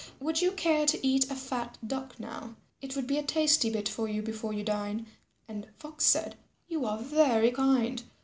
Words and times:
Would 0.19 0.41
you 0.41 0.51
care 0.53 0.87
to 0.87 1.07
eat 1.07 1.29
a 1.29 1.35
fat 1.35 1.77
Duck 1.87 2.19
now? 2.19 2.55
It 2.81 2.95
would 2.95 3.05
be 3.05 3.19
a 3.19 3.21
tasty 3.21 3.69
bit 3.69 3.87
for 3.87 4.07
you 4.07 4.23
before 4.23 4.51
you 4.51 4.63
dine." 4.63 5.05
And 5.47 5.67
Fox 5.77 6.05
said, 6.05 6.37
"You 6.67 6.87
are 6.87 6.97
very 6.97 7.51
kind. 7.51 8.01